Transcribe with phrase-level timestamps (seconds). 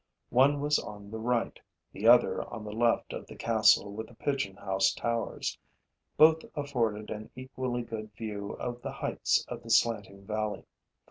[0.31, 1.59] One was on the right,
[1.91, 5.59] the other on the left of the castle with the pigeon house towers;
[6.17, 10.63] both afforded an equally good view of the heights of the slanting valley.